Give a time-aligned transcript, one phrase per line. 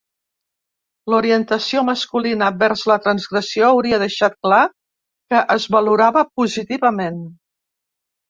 [1.13, 4.63] L'orientació masculina vers la transgressió hauria deixat clar
[5.33, 7.21] que es valorava positivament.